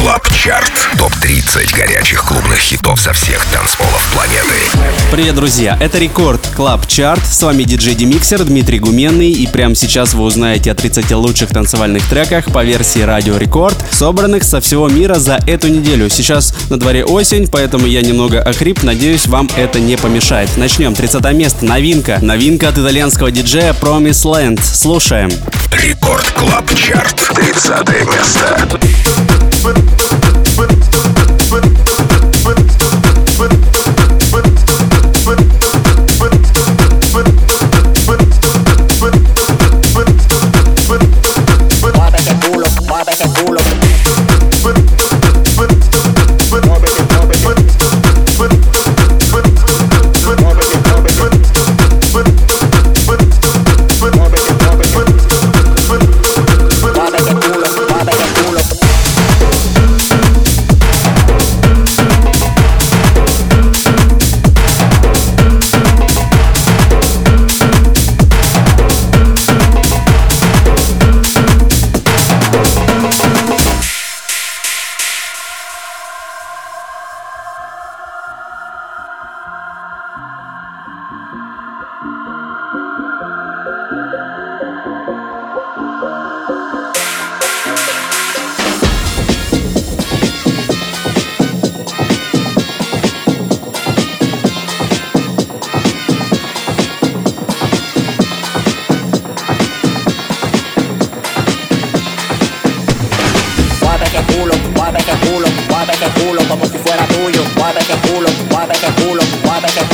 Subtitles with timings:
[0.00, 0.72] Club Chart.
[0.96, 4.54] Топ-30 горячих клубных хитов со всех танцполов планеты.
[5.12, 5.76] Привет, друзья!
[5.78, 7.20] Это Record Club Chart.
[7.26, 9.30] С вами диджей Демиксер Дмитрий Гуменный.
[9.30, 14.44] И прямо сейчас вы узнаете о 30 лучших танцевальных треках по версии Радио Рекорд, собранных
[14.44, 16.08] со всего мира за эту неделю.
[16.08, 18.82] Сейчас на дворе осень, поэтому я немного охрип.
[18.82, 20.48] Надеюсь, вам это не помешает.
[20.56, 20.94] Начнем.
[20.94, 21.66] 30 место.
[21.66, 22.18] Новинка.
[22.22, 24.60] Новинка от итальянского диджея Promise Land.
[24.62, 25.30] Слушаем.
[25.72, 27.16] Рекорд Клаб Чарт.
[27.34, 28.68] 30 место.
[30.58, 31.39] with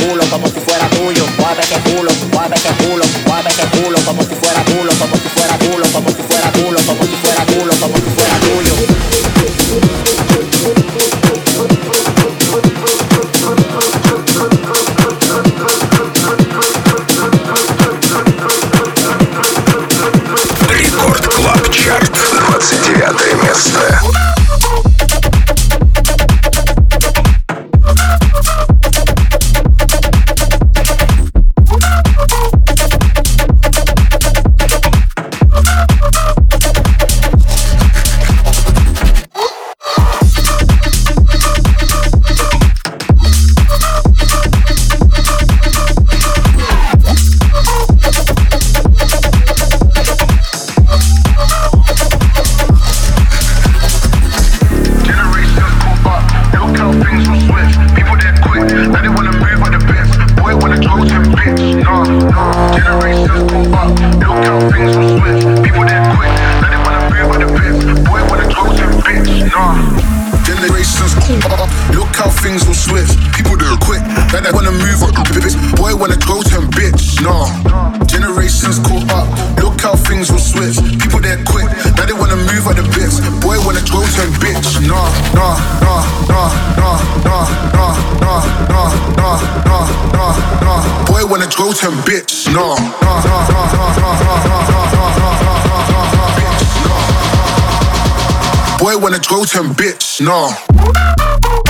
[0.07, 1.23] culo como si fuera tuyo.
[1.39, 4.26] Mueve ese culo, mueve ese culo, mueve ese culo como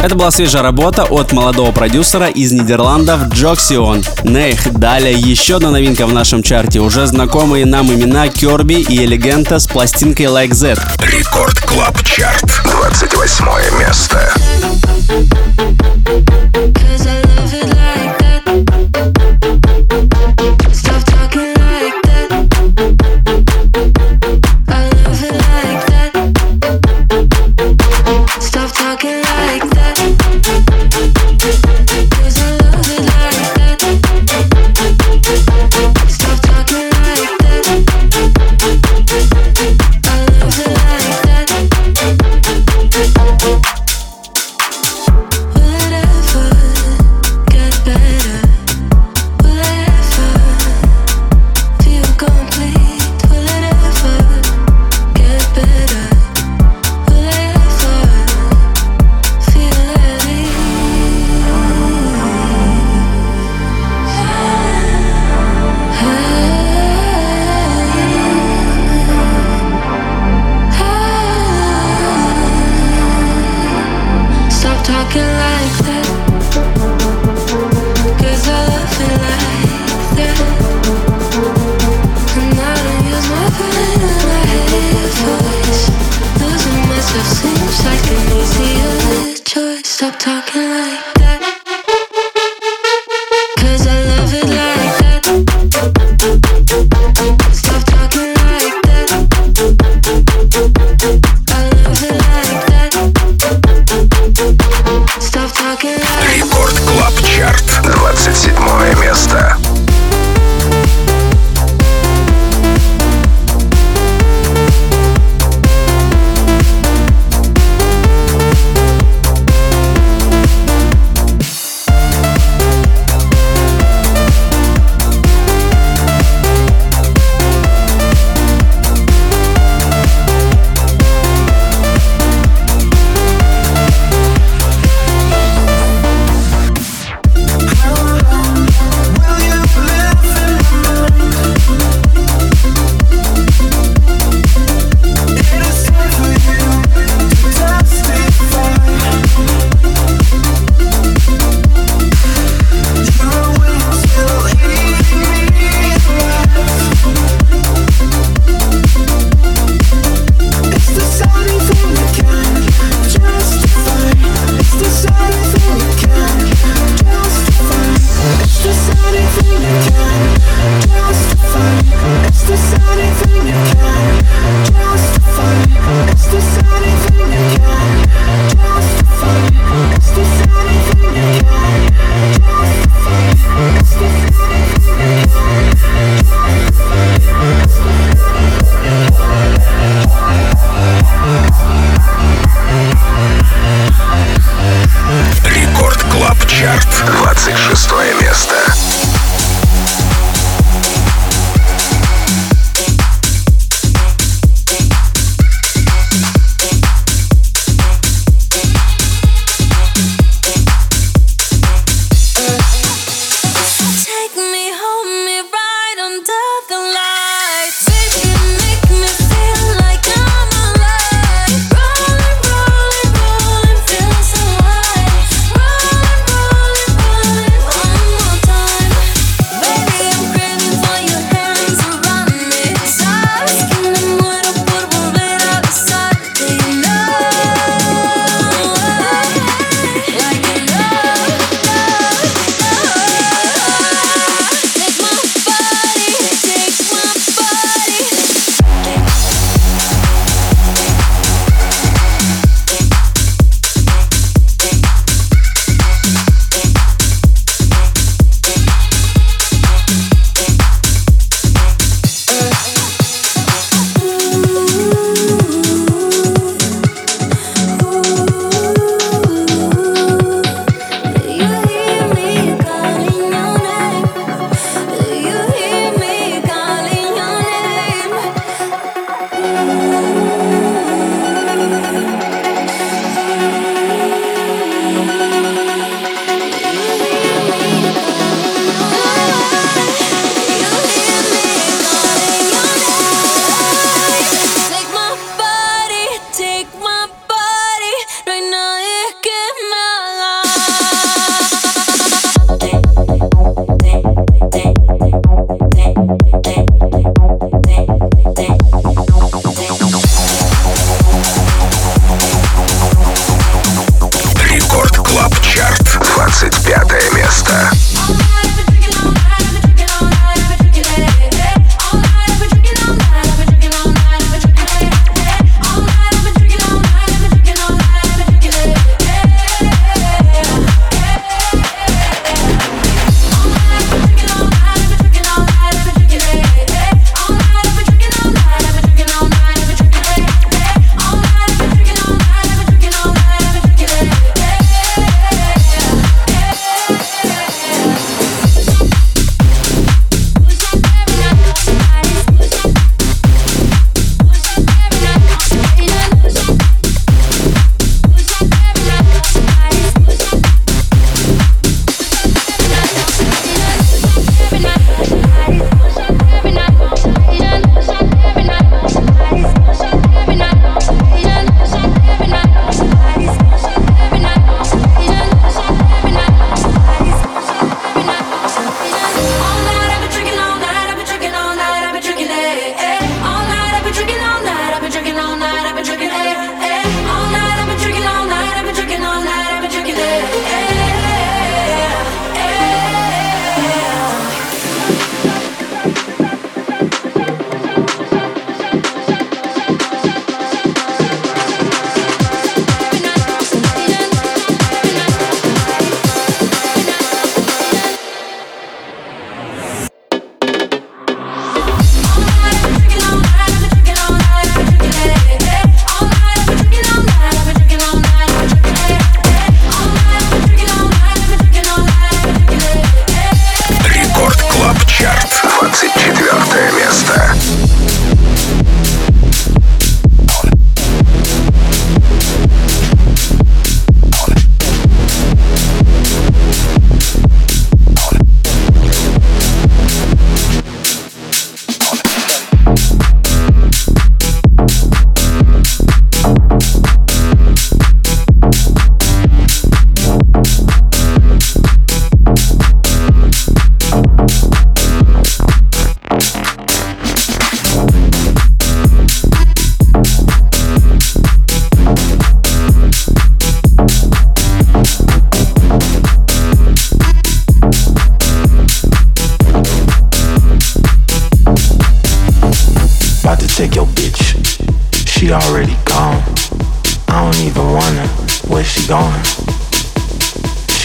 [0.02, 4.04] Это была свежая работа от молодого продюсера из Нидерландов Джоксион.
[4.24, 4.72] Нейх.
[4.74, 6.80] Далее еще одна новинка в нашем чарте.
[6.80, 10.76] Уже знакомые нам имена Керби и Элегента с пластинкой Like Z.
[11.00, 12.46] Рекорд Клаб Чарт.
[12.90, 14.87] 28 место.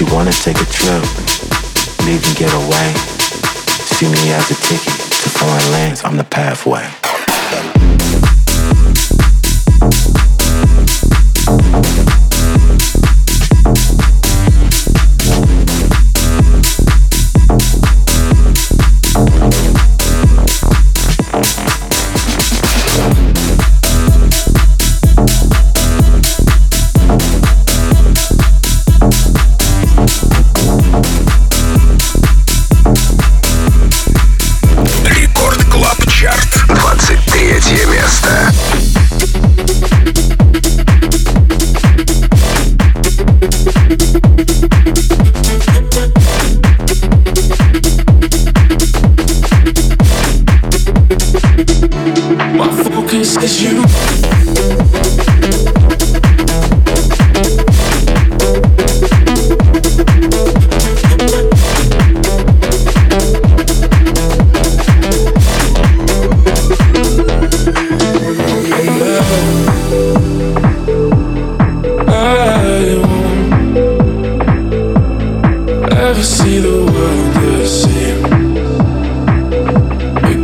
[0.02, 1.00] She wanna take a trip,
[2.04, 2.92] leave and get away.
[3.94, 7.01] See me as a ticket to foreign lands, I'm the pathway.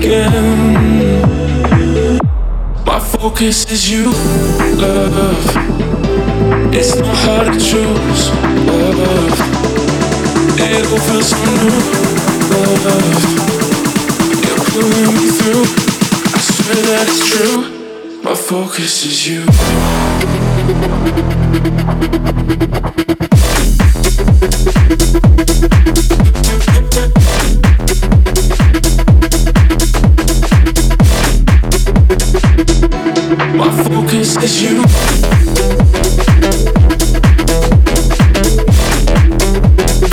[0.09, 1.29] again.
[2.87, 4.05] My focus is you,
[4.81, 5.47] love.
[6.73, 8.31] It's not hard to choose,
[8.67, 9.39] love.
[10.61, 11.81] It all feels so new,
[12.85, 13.23] love.
[14.45, 15.67] You're pulling me through.
[16.35, 17.59] I swear that it's true.
[18.23, 19.43] My focus is you.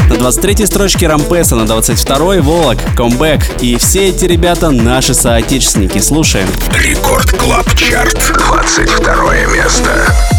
[0.10, 3.42] На 23 строчке Рампеса, на 22-й Волок, Comeback.
[3.62, 6.00] И все эти ребята наши соотечественники.
[6.00, 6.48] Слушаем.
[6.74, 10.35] Рекорд Клаб Чарт, 22 место.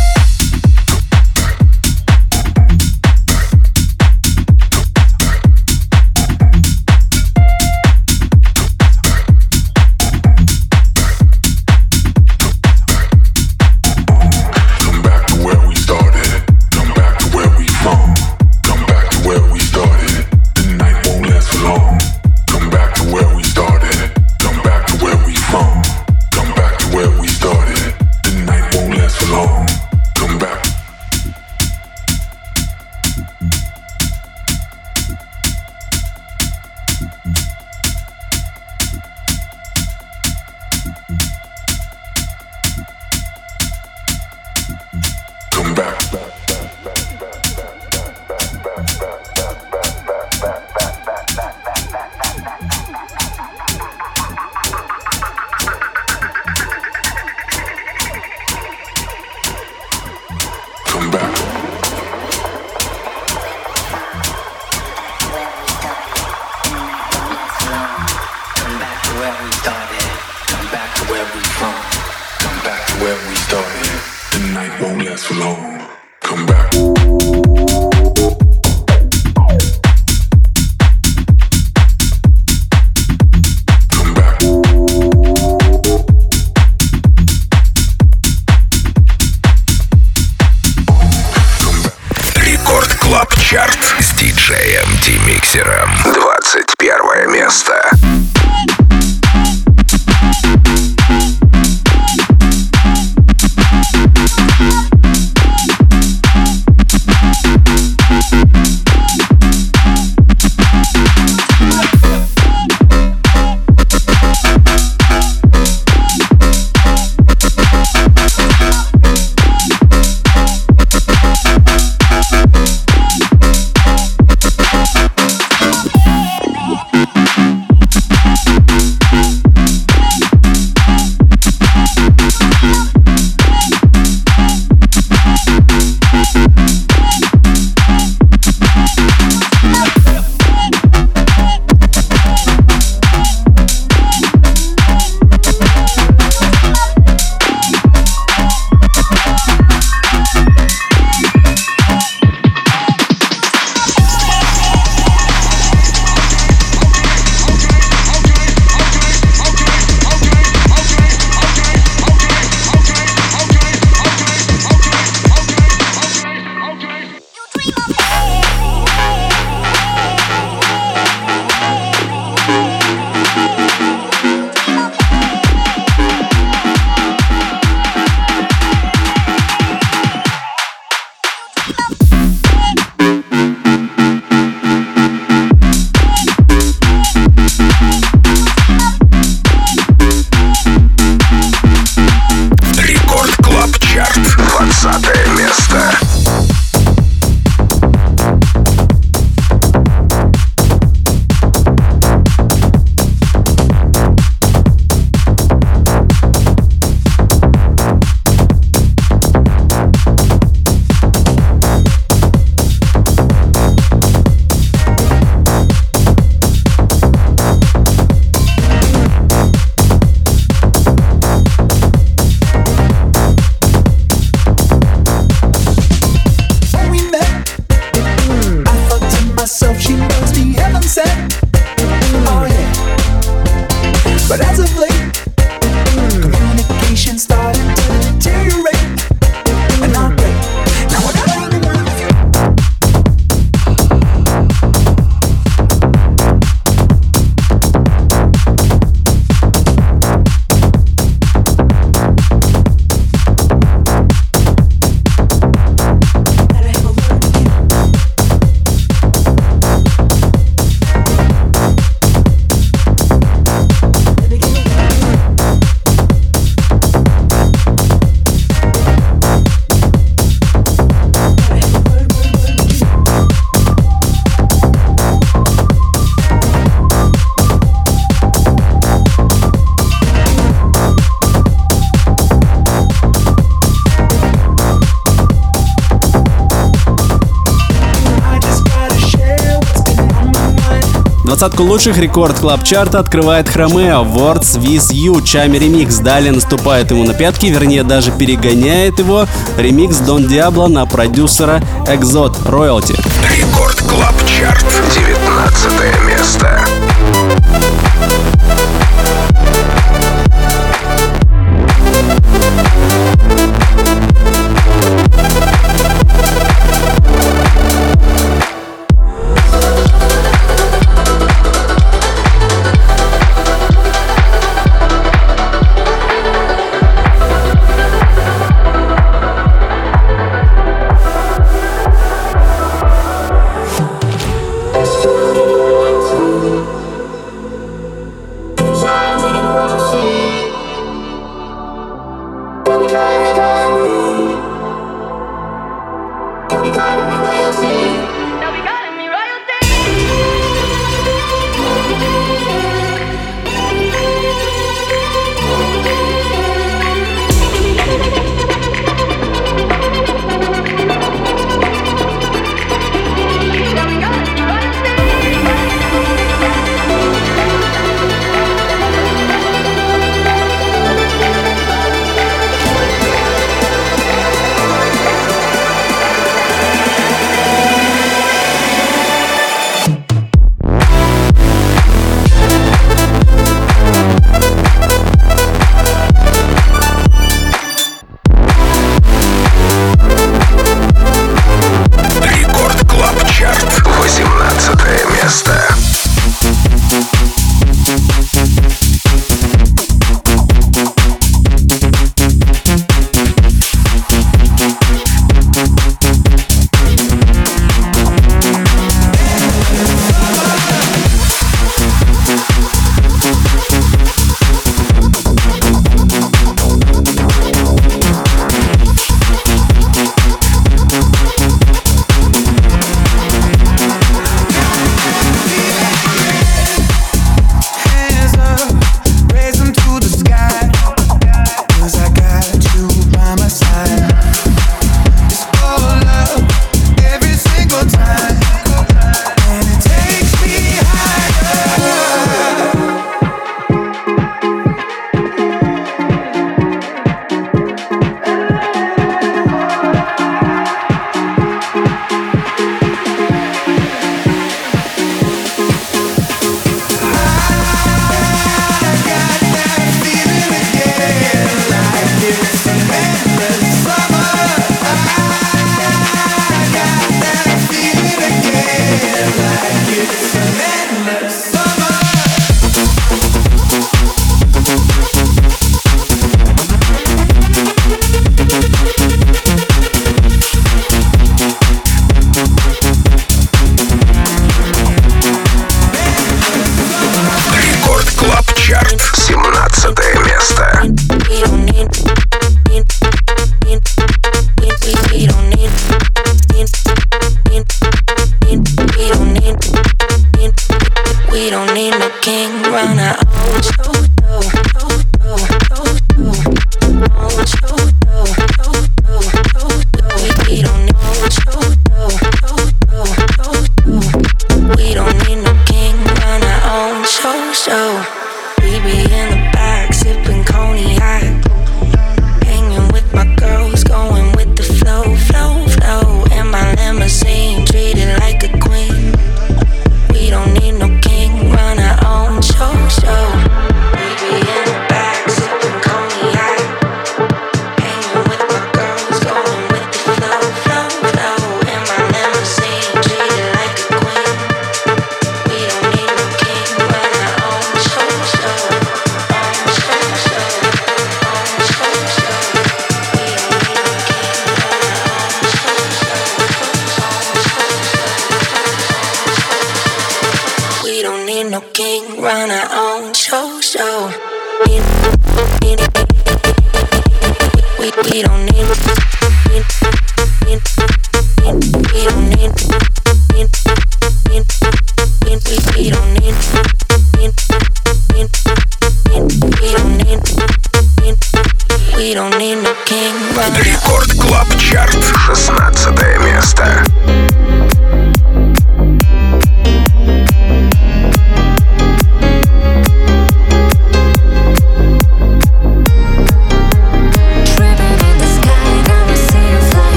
[291.37, 295.99] Двадцатку лучших Record Club Chart а открывает Chromeo Words With You Tchami ремикс.
[295.99, 299.27] Далее наступает ему на пятки, вернее даже перегоняет его
[299.59, 302.99] ремикс Don Diablo на продюсера Exot Royalty.
[303.37, 306.66] Record Club Chart, 19 место.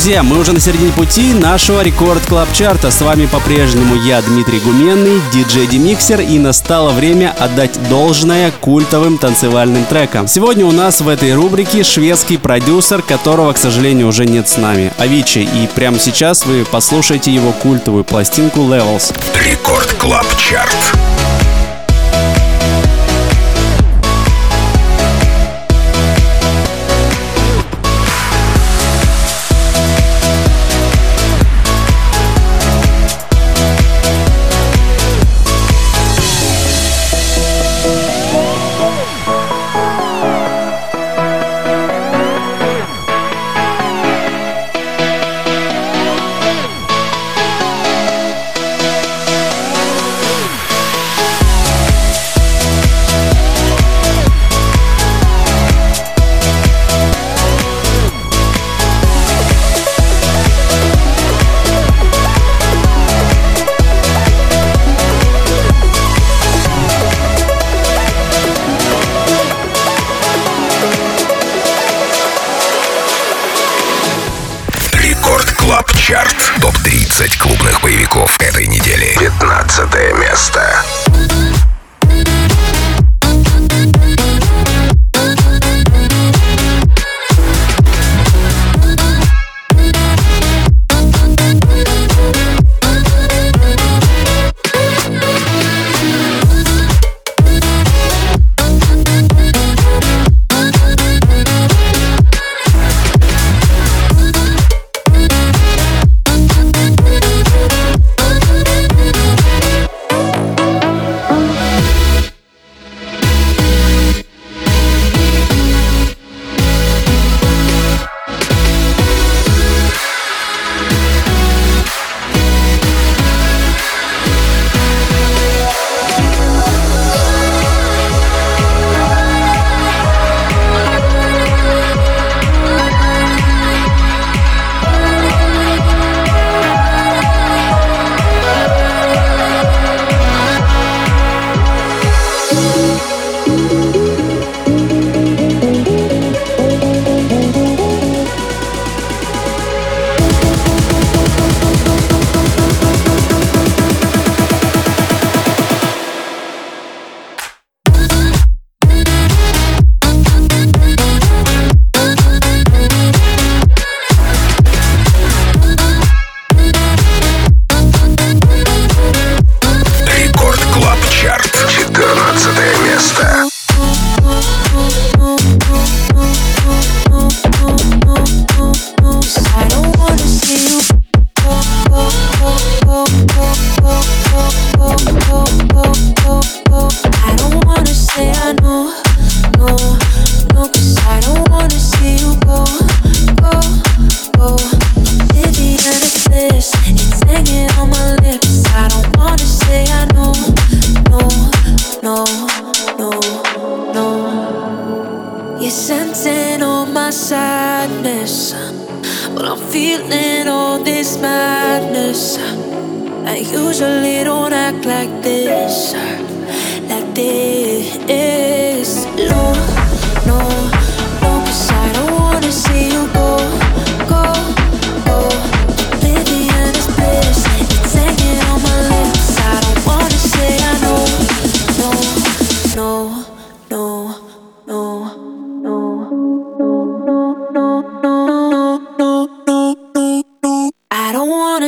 [0.00, 2.90] Друзья, мы уже на середине пути нашего Record Club Chart а.
[2.90, 9.84] С вами по-прежнему я, Дмитрий Гуменный, диджей Демиксер, и настало время отдать должное культовым танцевальным
[9.84, 10.26] трекам.
[10.26, 14.90] Сегодня у нас в этой рубрике шведский продюсер, которого, к сожалению, уже нет с нами,
[14.96, 19.14] Авичи, и прямо сейчас вы послушаете его культовую пластинку Levels.
[19.34, 21.09] Record Club Chart.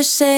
[0.03, 0.32] Место.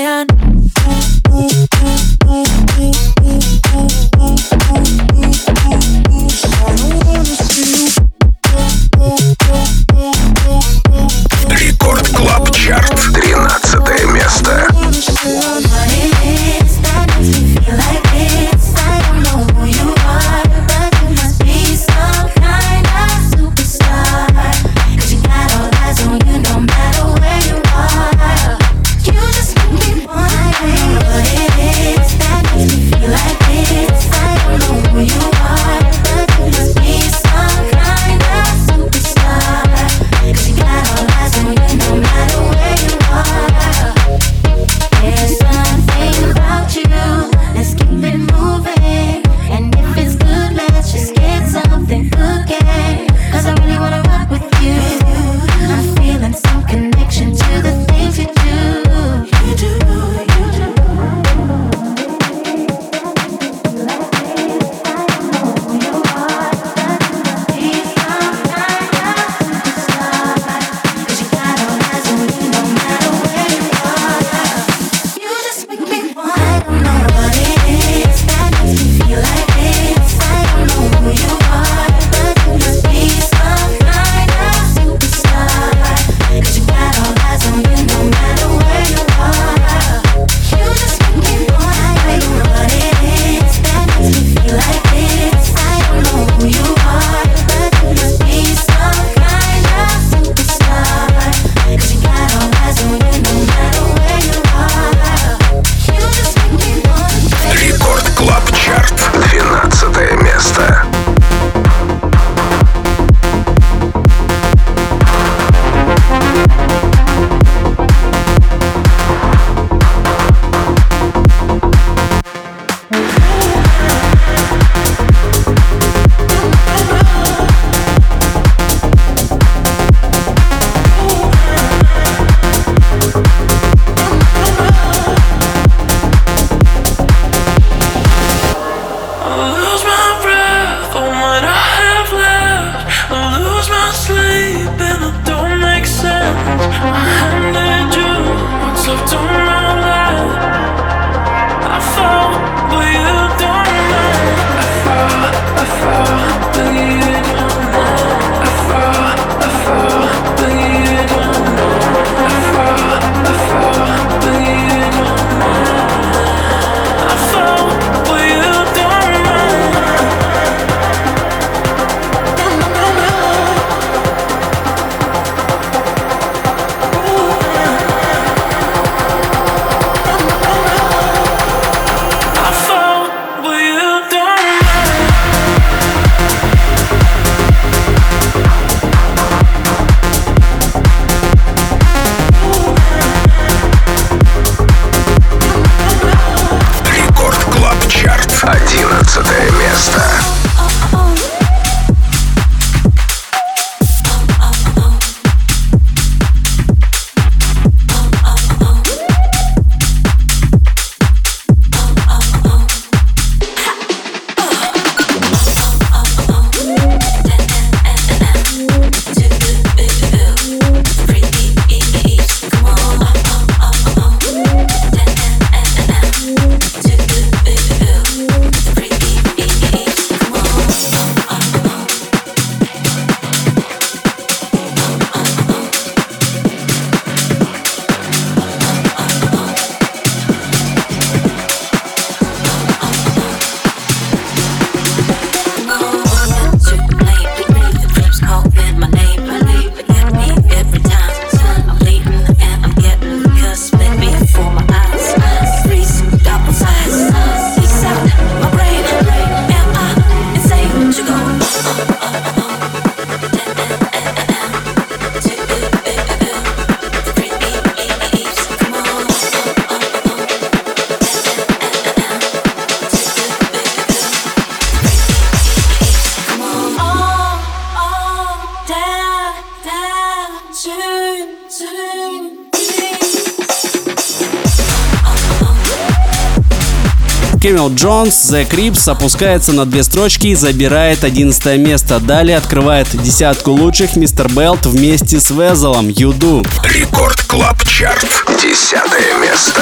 [287.45, 291.99] Camille Jones, The Creeps опускается на две строчки и забирает 11 место.
[291.99, 294.27] Далее открывает десятку лучших Mr.
[294.29, 296.43] Belt вместе с Wezol ом You Do.
[296.63, 298.07] Record Club Chart.
[298.41, 299.61] Десятое место.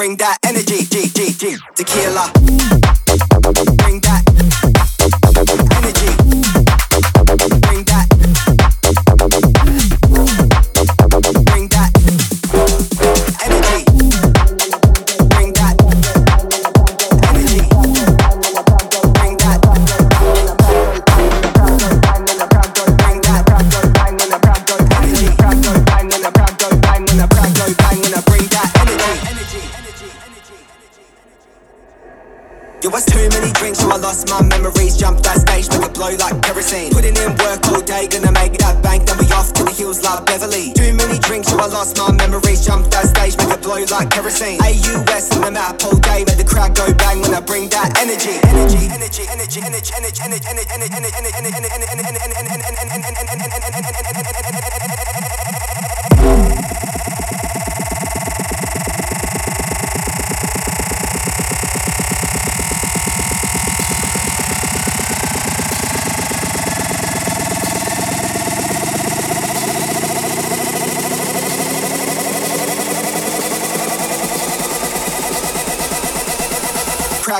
[0.00, 0.39] Bring that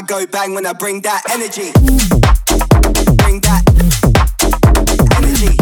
[0.09, 1.71] go bang when I bring that energy.
[3.21, 3.61] Bring that
[5.13, 5.53] energy.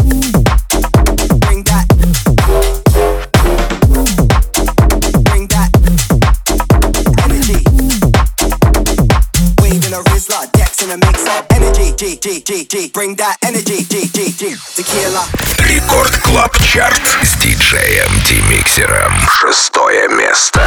[1.44, 1.84] Bring that.
[5.24, 5.70] Bring that
[7.24, 7.60] energy.
[9.60, 11.92] Wave in a Rizla, Dex in a mix up energy.
[11.94, 12.88] G G G G.
[12.88, 13.84] Bring that energy.
[13.84, 14.56] G G G.
[14.74, 15.26] Tequila.
[15.58, 19.12] Рекорд Клаб Чарт с диджеем Демиксером.
[19.28, 20.62] Шестое место.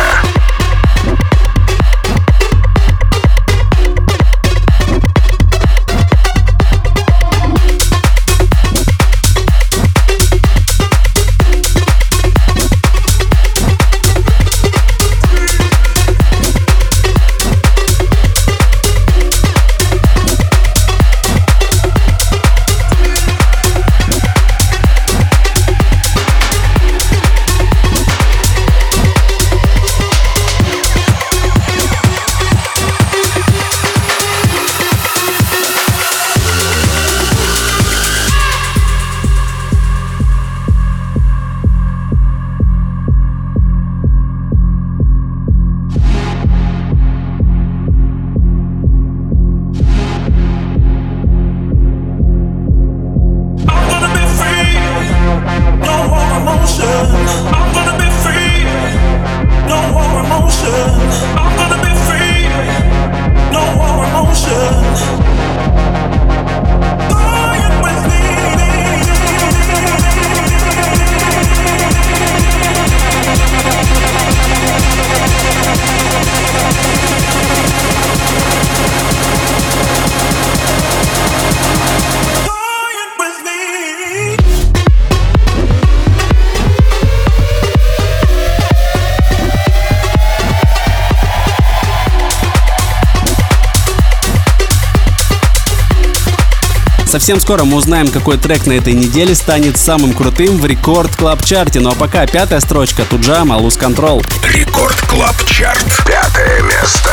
[97.23, 101.45] Совсем скоро мы узнаем, какой трек на этой неделе станет самым крутым в Record Club
[101.45, 101.79] Chart е.
[101.79, 104.21] Ну а пока пятая строчка Tujamo Lose Control.
[104.43, 105.87] Record Club Chart.
[106.05, 107.11] Пятое место.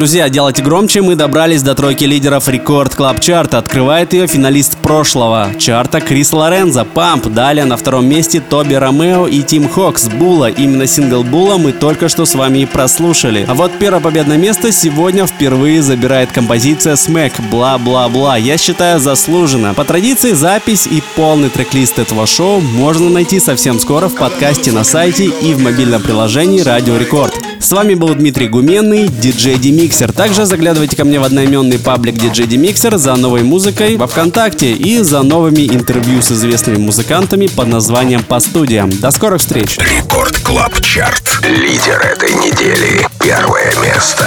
[0.00, 3.58] Друзья, делайте громче, мы добрались до тройки лидеров Record Club Chart а.
[3.58, 7.26] Открывает ее финалист прошлого чарта Chris Lorenzo, Pump.
[7.26, 10.48] Далее на втором месте Toby Romeo и Tim Hox, Була.
[10.48, 13.44] Именно сингл Була мы только что с вами и прослушали.
[13.46, 18.38] А вот первое победное место сегодня впервые забирает композиция SMACK «Бла-бла-бла».
[18.38, 19.74] Я считаю заслуженно.
[19.74, 24.82] По традиции запись и полный трек-лист этого шоу можно найти совсем скоро в подкасте на
[24.82, 27.34] сайте и в мобильном приложении Радио Рекорд.
[27.60, 29.58] С вами был Дмитрий Гуменный, диджей
[29.90, 30.12] Демиксер.
[30.12, 34.98] Также заглядывайте ко мне в одноименный паблик диджей Демиксер за новой музыкой во Вконтакте и
[35.02, 38.88] за новыми интервью с известными музыкантами под названием «По студиям».
[38.90, 39.78] До скорых встреч!
[39.78, 41.40] Record Club Chart.
[41.42, 43.04] Лидер этой недели.
[43.18, 44.26] Первое место.